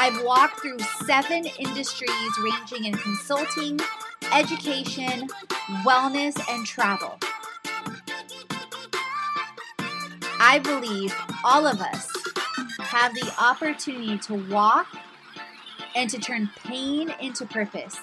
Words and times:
I've 0.00 0.22
walked 0.22 0.60
through 0.60 0.78
seven 1.06 1.44
industries 1.58 2.38
ranging 2.40 2.84
in 2.84 2.94
consulting, 2.94 3.80
education, 4.32 5.26
wellness, 5.84 6.40
and 6.48 6.64
travel. 6.64 7.18
I 10.40 10.60
believe 10.62 11.12
all 11.44 11.66
of 11.66 11.80
us 11.80 12.08
have 12.78 13.12
the 13.12 13.34
opportunity 13.40 14.18
to 14.18 14.34
walk 14.48 14.86
and 15.96 16.08
to 16.10 16.18
turn 16.18 16.48
pain 16.64 17.12
into 17.20 17.44
purpose. 17.44 17.98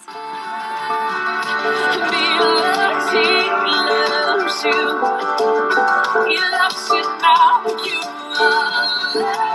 Welcome 9.26 9.55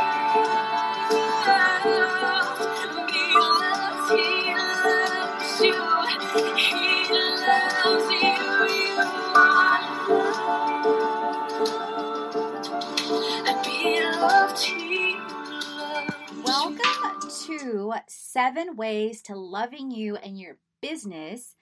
Seven 18.32 18.76
Ways 18.76 19.22
to 19.22 19.34
Loving 19.34 19.90
You 19.90 20.14
and 20.14 20.38
Your 20.38 20.56
Business 20.80 21.56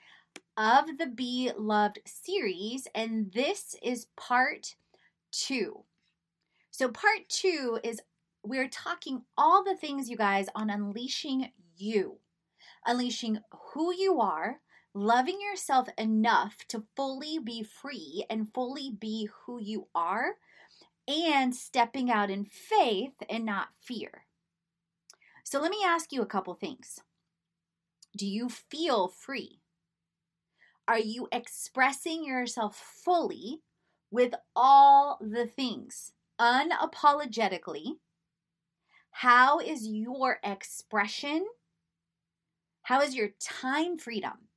of 0.59 0.99
the 0.99 1.07
Be 1.07 1.51
Loved 1.57 2.01
series, 2.05 2.87
and 2.95 3.33
this 3.33 3.75
is 3.83 4.09
part 4.19 4.75
two. 5.33 5.85
So, 6.71 6.91
part 6.91 7.27
two 7.31 7.81
is 7.83 8.03
we're 8.43 8.69
talking 8.69 9.23
all 9.39 9.65
the 9.65 9.77
things, 9.77 10.11
you 10.11 10.19
guys, 10.19 10.49
on 10.55 10.69
unleashing 10.69 11.53
you, 11.79 12.19
unleashing 12.85 13.39
who 13.73 13.95
you 13.95 14.21
are, 14.21 14.61
loving 14.93 15.41
yourself 15.41 15.89
enough 15.97 16.67
to 16.69 16.85
fully 16.95 17.39
be 17.39 17.63
free 17.63 18.27
and 18.29 18.53
fully 18.53 18.91
be 18.91 19.31
who 19.47 19.59
you 19.59 19.89
are, 19.95 20.33
and 21.09 21.57
stepping 21.57 22.11
out 22.11 22.29
in 22.29 22.45
faith 22.45 23.15
and 23.31 23.47
not 23.47 23.69
fear. 23.81 24.27
So, 25.51 25.63
let 25.63 25.71
me 25.71 25.79
ask 25.83 26.13
you 26.13 26.21
a 26.21 26.27
couple 26.27 26.53
things. 26.53 27.01
Do 28.15 28.27
you 28.27 28.51
feel 28.51 29.09
free? 29.09 29.63
Are 30.87 30.99
you 30.99 31.27
expressing 31.33 32.23
yourself 32.23 32.77
fully 32.77 33.63
with 34.11 34.35
all 34.55 35.19
the 35.23 35.47
things 35.47 36.13
unapologetically? 36.39 37.93
How 39.11 39.59
is 39.59 39.89
your 39.89 40.39
expression? 40.45 41.47
How 42.83 43.01
is 43.01 43.15
your 43.15 43.31
time 43.41 43.97
freedom? 43.97 44.49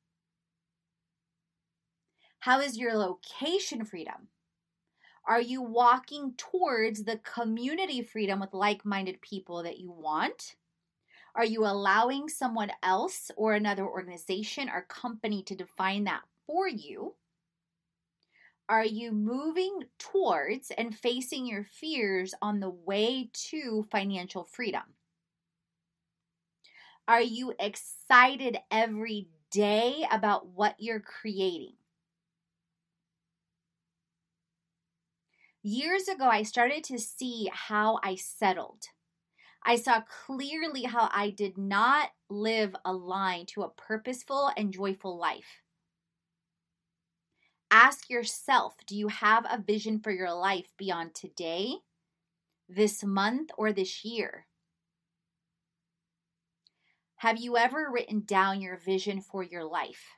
How 2.41 2.59
is 2.59 2.77
your 2.77 2.95
location 2.95 3.85
freedom? 3.85 4.27
Are 5.25 5.39
you 5.39 5.61
walking 5.61 6.33
towards 6.35 7.05
the 7.05 7.19
community 7.19 8.01
freedom 8.01 8.41
with 8.41 8.53
like 8.53 8.83
minded 8.83 9.21
people 9.21 9.63
that 9.63 9.79
you 9.79 9.89
want? 9.89 10.57
Are 11.33 11.45
you 11.45 11.65
allowing 11.65 12.27
someone 12.27 12.71
else 12.83 13.31
or 13.37 13.53
another 13.53 13.87
organization 13.87 14.69
or 14.69 14.81
company 14.81 15.43
to 15.43 15.55
define 15.55 16.03
that 16.05 16.23
for 16.45 16.67
you? 16.67 17.15
Are 18.67 18.85
you 18.85 19.11
moving 19.11 19.85
towards 19.97 20.71
and 20.71 20.97
facing 20.97 21.45
your 21.45 21.63
fears 21.63 22.33
on 22.41 22.59
the 22.59 22.69
way 22.69 23.29
to 23.49 23.85
financial 23.91 24.43
freedom? 24.43 24.83
Are 27.07 27.21
you 27.21 27.53
excited 27.59 28.57
every 28.69 29.29
day 29.51 30.05
about 30.09 30.47
what 30.47 30.75
you're 30.79 31.01
creating? 31.01 31.75
Years 35.63 36.07
ago, 36.07 36.25
I 36.25 36.43
started 36.43 36.83
to 36.85 36.97
see 36.97 37.49
how 37.53 37.99
I 38.03 38.15
settled. 38.15 38.85
I 39.63 39.75
saw 39.75 40.01
clearly 40.01 40.83
how 40.83 41.09
I 41.11 41.29
did 41.29 41.57
not 41.57 42.09
live 42.29 42.75
aligned 42.83 43.47
to 43.49 43.61
a 43.61 43.69
purposeful 43.69 44.51
and 44.57 44.73
joyful 44.73 45.17
life. 45.17 45.61
Ask 47.69 48.09
yourself 48.09 48.75
do 48.85 48.97
you 48.97 49.07
have 49.07 49.45
a 49.49 49.61
vision 49.61 49.99
for 49.99 50.11
your 50.11 50.33
life 50.33 50.67
beyond 50.77 51.15
today, 51.15 51.75
this 52.67 53.03
month, 53.03 53.51
or 53.57 53.71
this 53.71 54.03
year? 54.03 54.47
Have 57.17 57.39
you 57.39 57.55
ever 57.55 57.89
written 57.89 58.23
down 58.25 58.61
your 58.61 58.77
vision 58.77 59.21
for 59.21 59.43
your 59.43 59.63
life? 59.63 60.15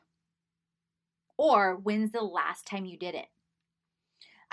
Or 1.38 1.76
when's 1.76 2.12
the 2.12 2.24
last 2.24 2.66
time 2.66 2.86
you 2.86 2.98
did 2.98 3.14
it? 3.14 3.28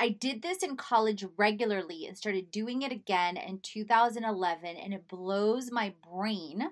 I 0.01 0.09
did 0.09 0.41
this 0.41 0.63
in 0.63 0.79
college 0.79 1.27
regularly 1.37 2.07
and 2.07 2.17
started 2.17 2.51
doing 2.51 2.81
it 2.81 2.91
again 2.91 3.37
in 3.37 3.61
2011, 3.61 4.77
and 4.77 4.95
it 4.95 5.07
blows 5.07 5.71
my 5.71 5.93
brain 6.11 6.71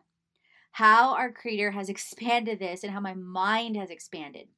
how 0.73 1.15
our 1.15 1.31
creator 1.31 1.73
has 1.73 1.91
expanded 1.91 2.59
this 2.59 2.83
and 2.83 2.93
how 2.93 3.01
my 3.01 3.13
mind 3.13 3.77
has 3.77 3.91
expanded. 3.91 4.49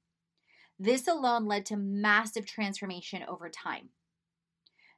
This 0.78 1.08
alone 1.08 1.46
led 1.46 1.67
to 1.67 1.76
massive 1.76 2.46
transformation 2.46 3.25
over 3.26 3.49
time. 3.49 3.88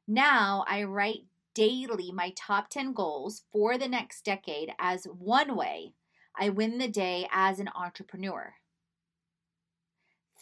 Now 0.07 0.67
I 0.69 0.83
write 0.83 1.25
daily 1.55 2.13
my 2.13 2.35
top 2.37 2.69
10 2.69 2.93
goals 2.93 3.45
for 3.53 3.79
the 3.79 3.89
next 3.89 4.23
decade 4.23 4.75
as 4.79 5.07
one 5.07 5.57
way 5.57 5.95
I 6.39 6.51
win 6.51 6.77
the 6.77 6.89
day 6.89 7.27
as 7.33 7.59
an 7.59 7.71
entrepreneur. 7.75 8.55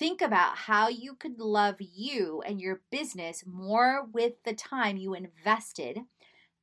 Think 0.01 0.23
about 0.23 0.57
how 0.57 0.89
you 0.89 1.15
could 1.15 1.39
love 1.39 1.75
you 1.79 2.43
and 2.47 2.59
your 2.59 2.81
business 2.91 3.45
more 3.47 4.07
with 4.11 4.33
the 4.47 4.55
time 4.55 4.97
you 4.97 5.13
invested 5.13 5.99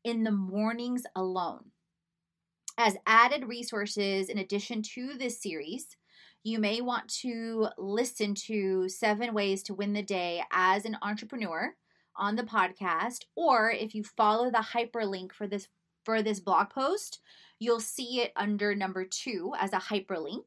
in 0.03 0.23
the 0.23 0.31
mornings 0.31 1.03
alone. 1.15 1.65
As 2.79 2.97
added 3.05 3.47
resources, 3.47 4.29
in 4.29 4.39
addition 4.39 4.81
to 4.95 5.13
this 5.13 5.39
series, 5.39 5.97
you 6.43 6.57
may 6.57 6.81
want 6.81 7.09
to 7.21 7.67
listen 7.77 8.33
to 8.47 8.89
Seven 8.89 9.35
Ways 9.35 9.61
to 9.63 9.75
Win 9.75 9.93
the 9.93 10.01
Day 10.01 10.41
as 10.51 10.83
an 10.85 10.97
Entrepreneur 11.03 11.75
on 12.15 12.37
the 12.37 12.43
podcast, 12.43 13.25
or 13.35 13.69
if 13.69 13.93
you 13.93 14.03
follow 14.03 14.49
the 14.49 14.65
hyperlink 14.73 15.31
for 15.31 15.45
this 15.45 15.67
for 16.03 16.23
this 16.23 16.39
blog 16.39 16.71
post, 16.71 17.19
you'll 17.59 17.81
see 17.81 18.19
it 18.19 18.31
under 18.35 18.73
number 18.73 19.05
two 19.05 19.53
as 19.59 19.73
a 19.73 19.77
hyperlink. 19.77 20.45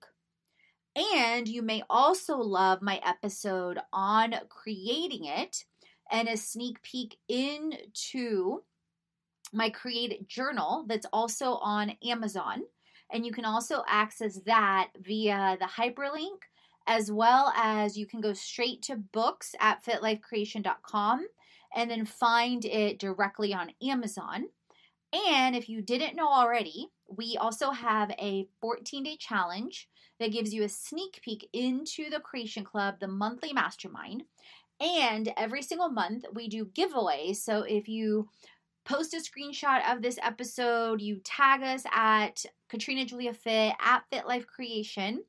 And 0.96 1.46
you 1.46 1.62
may 1.62 1.82
also 1.88 2.36
love 2.36 2.82
my 2.82 3.00
episode 3.04 3.78
on 3.92 4.34
creating 4.48 5.24
it 5.26 5.64
and 6.10 6.28
a 6.28 6.36
sneak 6.36 6.82
peek 6.82 7.16
into 7.28 8.62
my 9.52 9.70
Create 9.70 10.28
journal 10.28 10.84
that's 10.88 11.06
also 11.12 11.54
on 11.54 11.96
Amazon. 12.04 12.62
And 13.12 13.26
you 13.26 13.32
can 13.32 13.44
also 13.44 13.82
access 13.88 14.40
that 14.46 14.90
via 15.00 15.56
the 15.58 15.66
hyperlink, 15.66 16.42
as 16.86 17.10
well 17.10 17.52
as 17.56 17.96
you 17.96 18.06
can 18.06 18.20
go 18.20 18.32
straight 18.32 18.82
to 18.82 18.96
books 18.96 19.54
at 19.60 19.84
fitlifecreation.com 19.84 21.26
and 21.74 21.90
then 21.90 22.04
find 22.04 22.64
it 22.64 22.98
directly 22.98 23.54
on 23.54 23.72
Amazon. 23.82 24.46
And 25.12 25.56
if 25.56 25.68
you 25.68 25.82
didn't 25.82 26.16
know 26.16 26.28
already, 26.28 26.88
we 27.08 27.36
also 27.36 27.70
have 27.70 28.10
a 28.12 28.46
14 28.60 29.02
day 29.02 29.16
challenge 29.16 29.88
that 30.20 30.32
gives 30.32 30.54
you 30.54 30.62
a 30.62 30.68
sneak 30.68 31.20
peek 31.24 31.48
into 31.52 32.10
the 32.10 32.20
Creation 32.20 32.62
Club, 32.62 32.96
the 33.00 33.08
monthly 33.08 33.52
mastermind. 33.52 34.22
And 34.80 35.32
every 35.36 35.62
single 35.62 35.88
month 35.88 36.24
we 36.32 36.46
do 36.46 36.66
giveaways. 36.66 37.36
So 37.36 37.62
if 37.62 37.88
you 37.88 38.28
post 38.84 39.14
a 39.14 39.16
screenshot 39.16 39.80
of 39.90 40.02
this 40.02 40.18
episode, 40.22 41.00
you 41.00 41.20
tag 41.24 41.62
us 41.62 41.84
at 41.92 42.44
Katrina 42.68 43.04
Julia 43.04 43.32
Fit, 43.32 43.74
at 43.80 44.04
Fit 44.10 44.26
Life 44.26 44.46
Creation, 44.46 45.24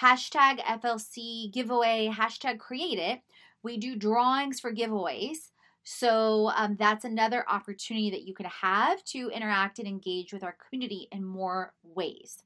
hashtag 0.00 0.60
FLC 0.60 1.52
giveaway, 1.52 2.10
hashtag 2.12 2.58
create 2.58 2.98
it. 2.98 3.20
We 3.62 3.78
do 3.78 3.96
drawings 3.96 4.60
for 4.60 4.72
giveaways. 4.72 5.50
So 5.82 6.50
um, 6.56 6.76
that's 6.78 7.04
another 7.04 7.44
opportunity 7.48 8.10
that 8.10 8.22
you 8.22 8.34
could 8.34 8.46
have 8.46 9.04
to 9.06 9.30
interact 9.30 9.78
and 9.78 9.88
engage 9.88 10.32
with 10.32 10.42
our 10.42 10.56
community 10.68 11.08
in 11.12 11.24
more 11.24 11.74
ways. 11.82 12.42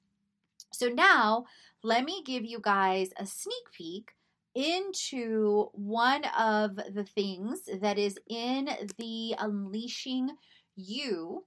So 0.73 0.88
now 0.88 1.47
let 1.82 2.05
me 2.05 2.23
give 2.25 2.44
you 2.44 2.61
guys 2.61 3.11
a 3.17 3.26
sneak 3.26 3.73
peek 3.76 4.12
into 4.55 5.69
one 5.73 6.25
of 6.38 6.76
the 6.76 7.05
things 7.05 7.62
that 7.81 7.99
is 7.99 8.19
in 8.29 8.69
the 8.99 9.35
Unleashing 9.38 10.31
You 10.76 11.44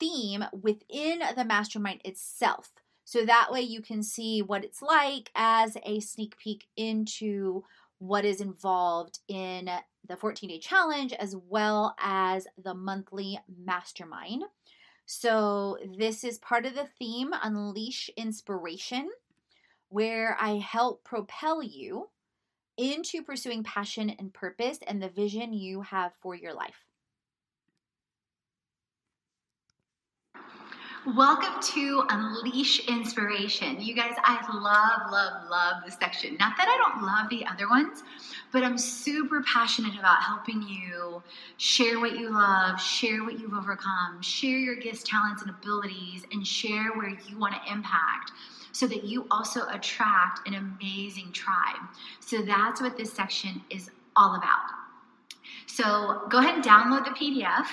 theme 0.00 0.44
within 0.52 1.20
the 1.36 1.44
mastermind 1.44 2.00
itself. 2.04 2.72
So 3.04 3.24
that 3.24 3.52
way 3.52 3.60
you 3.60 3.82
can 3.82 4.02
see 4.02 4.42
what 4.42 4.64
it's 4.64 4.82
like 4.82 5.30
as 5.34 5.76
a 5.84 6.00
sneak 6.00 6.36
peek 6.38 6.66
into 6.76 7.64
what 7.98 8.24
is 8.24 8.40
involved 8.40 9.20
in 9.28 9.70
the 10.06 10.16
14 10.16 10.48
day 10.48 10.58
challenge 10.58 11.12
as 11.12 11.36
well 11.48 11.94
as 12.00 12.46
the 12.62 12.74
monthly 12.74 13.38
mastermind. 13.64 14.44
So, 15.06 15.78
this 15.98 16.24
is 16.24 16.38
part 16.38 16.64
of 16.64 16.74
the 16.74 16.88
theme 16.98 17.32
Unleash 17.42 18.08
Inspiration, 18.16 19.10
where 19.88 20.36
I 20.40 20.56
help 20.56 21.04
propel 21.04 21.62
you 21.62 22.08
into 22.76 23.22
pursuing 23.22 23.62
passion 23.62 24.10
and 24.10 24.32
purpose 24.32 24.78
and 24.86 25.02
the 25.02 25.08
vision 25.08 25.52
you 25.52 25.82
have 25.82 26.12
for 26.20 26.34
your 26.34 26.54
life. 26.54 26.84
Welcome 31.06 31.60
to 31.74 32.06
Unleash 32.08 32.88
Inspiration. 32.88 33.78
You 33.78 33.94
guys, 33.94 34.14
I 34.24 34.40
love, 34.54 35.12
love, 35.12 35.50
love 35.50 35.84
this 35.84 35.96
section. 36.00 36.34
Not 36.40 36.56
that 36.56 36.66
I 36.66 36.78
don't 36.78 37.04
love 37.04 37.28
the 37.28 37.44
other 37.44 37.68
ones, 37.68 38.02
but 38.52 38.64
I'm 38.64 38.78
super 38.78 39.42
passionate 39.42 39.98
about 39.98 40.22
helping 40.22 40.62
you 40.62 41.22
share 41.58 42.00
what 42.00 42.18
you 42.18 42.30
love, 42.30 42.80
share 42.80 43.22
what 43.22 43.38
you've 43.38 43.52
overcome, 43.52 44.22
share 44.22 44.56
your 44.56 44.76
gifts, 44.76 45.02
talents, 45.02 45.42
and 45.42 45.50
abilities, 45.50 46.24
and 46.32 46.46
share 46.46 46.94
where 46.94 47.10
you 47.10 47.38
want 47.38 47.54
to 47.54 47.70
impact 47.70 48.32
so 48.72 48.86
that 48.86 49.04
you 49.04 49.26
also 49.30 49.68
attract 49.68 50.48
an 50.48 50.54
amazing 50.54 51.32
tribe. 51.32 51.82
So 52.20 52.40
that's 52.40 52.80
what 52.80 52.96
this 52.96 53.12
section 53.12 53.60
is 53.68 53.90
all 54.16 54.36
about. 54.36 54.70
So 55.66 56.22
go 56.30 56.38
ahead 56.38 56.54
and 56.54 56.64
download 56.64 57.04
the 57.04 57.10
PDF. 57.10 57.66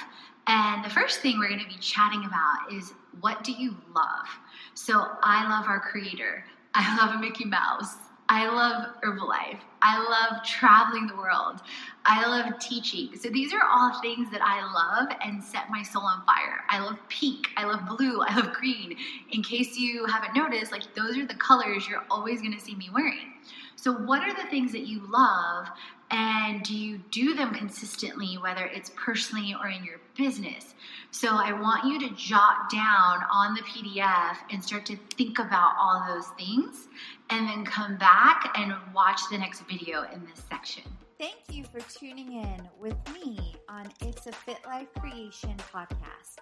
And 0.51 0.83
the 0.83 0.89
first 0.89 1.21
thing 1.21 1.39
we're 1.39 1.48
going 1.48 1.62
to 1.62 1.68
be 1.68 1.80
chatting 1.80 2.25
about 2.25 2.74
is 2.74 2.92
what 3.21 3.42
do 3.42 3.53
you 3.53 3.74
love? 3.95 4.27
So 4.74 5.07
I 5.24 5.48
love 5.48 5.65
our 5.65 5.80
creator. 5.80 6.44
I 6.75 6.98
love 6.98 7.21
Mickey 7.21 7.45
Mouse. 7.45 7.95
I 8.27 8.50
love 8.50 8.89
Herbalife. 9.01 9.59
I 9.81 9.98
love 9.98 10.44
traveling 10.44 11.07
the 11.07 11.15
world. 11.15 11.62
I 12.03 12.27
love 12.27 12.59
teaching. 12.59 13.18
So 13.18 13.30
these 13.30 13.53
are 13.53 13.62
all 13.63 14.01
things 14.01 14.30
that 14.31 14.42
I 14.42 14.62
love 14.74 15.18
and 15.24 15.42
set 15.42 15.69
my 15.69 15.83
soul 15.83 16.03
on 16.03 16.25
fire. 16.25 16.65
I 16.68 16.80
love 16.80 16.98
pink. 17.07 17.48
I 17.56 17.63
love 17.63 17.88
blue. 17.88 18.21
I 18.21 18.36
love 18.36 18.51
green. 18.51 18.98
In 19.31 19.44
case 19.44 19.77
you 19.77 20.06
haven't 20.06 20.36
noticed, 20.36 20.74
like 20.74 20.94
those 20.95 21.18
are 21.18 21.25
the 21.25 21.36
colors 21.36 21.88
you're 21.88 22.03
always 22.12 22.42
going 22.42 22.53
to 22.53 22.59
see 22.59 22.75
me 22.75 22.89
wearing. 22.94 23.36
So, 23.77 23.94
what 23.94 24.21
are 24.21 24.36
the 24.36 24.50
things 24.50 24.74
that 24.74 24.86
you 24.86 25.01
love 25.09 25.68
and 26.11 26.61
do 26.63 26.75
you 26.75 26.99
do 27.11 27.33
them 27.33 27.53
consistently, 27.53 28.37
whether 28.37 28.65
it's 28.65 28.91
personally 28.95 29.55
or 29.59 29.69
in 29.69 29.83
your 29.83 29.99
business? 30.17 30.73
So, 31.11 31.29
I 31.29 31.53
want 31.53 31.85
you 31.85 31.99
to 32.07 32.15
jot 32.15 32.69
down 32.71 33.23
on 33.31 33.53
the 33.55 33.61
PDF 33.61 34.37
and 34.51 34.63
start 34.63 34.85
to 34.87 34.97
think 35.17 35.39
about 35.39 35.73
all 35.79 36.05
those 36.07 36.27
things 36.37 36.87
and 37.29 37.47
then 37.47 37.65
come 37.65 37.97
back 37.97 38.53
and 38.57 38.73
watch 38.93 39.21
the 39.31 39.37
next 39.37 39.61
video 39.61 40.05
in 40.13 40.25
this 40.25 40.43
section. 40.49 40.83
Thank 41.17 41.35
you 41.51 41.63
for 41.65 41.79
tuning 41.81 42.41
in 42.41 42.69
with 42.79 42.97
me 43.13 43.55
on 43.69 43.87
It's 44.01 44.25
a 44.27 44.31
Fit 44.31 44.57
Life 44.65 44.87
Creation 44.99 45.55
podcast. 45.71 46.39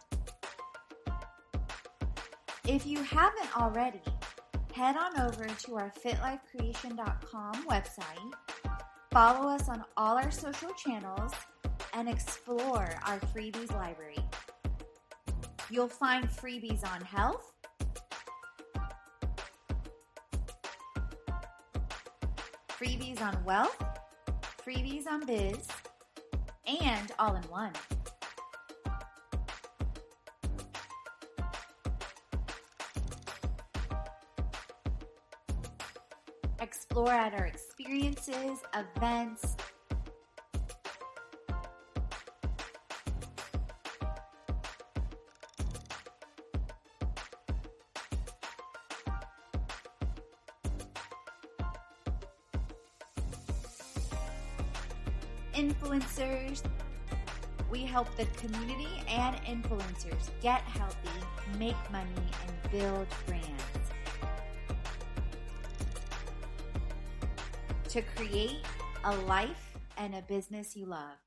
If 2.65 2.86
you 2.86 3.04
haven't 3.04 3.57
already, 3.57 4.01
head 4.74 4.95
on 4.95 5.19
over 5.19 5.45
to 5.45 5.75
our 5.75 5.92
fitlifecreation.com 6.04 7.65
website, 7.65 8.33
follow 9.12 9.50
us 9.50 9.70
on 9.70 9.84
all 9.98 10.18
our 10.18 10.32
social 10.32 10.72
channels, 10.72 11.32
and 11.94 12.08
explore 12.08 12.96
our 13.06 13.20
freebies 13.20 13.74
library. 13.74 14.18
You'll 15.72 15.88
find 15.88 16.30
freebies 16.30 16.86
on 16.86 17.02
health, 17.02 17.52
freebies 22.70 23.22
on 23.22 23.44
wealth, 23.44 23.84
freebies 24.66 25.08
on 25.08 25.26
biz, 25.26 25.68
and 26.68 27.12
all 27.18 27.36
in 27.36 27.44
one. 27.44 27.74
Explore 37.00 37.15
at 37.15 37.34
our 37.34 37.46
experiences, 37.46 38.60
events, 38.75 39.56
influencers. 55.53 56.62
We 57.72 57.86
help 57.86 58.13
the 58.18 58.25
community 58.25 58.89
and 59.08 59.38
influencers 59.46 60.29
get 60.41 60.63
healthy, 60.63 60.98
make 61.58 61.77
money, 61.94 62.10
and 62.18 62.72
build 62.74 63.08
brands. 63.25 63.78
To 67.89 68.01
create 68.15 68.60
a 69.03 69.15
life 69.22 69.75
and 69.98 70.13
a 70.13 70.22
business 70.22 70.77
you 70.77 70.86
love. 70.86 71.19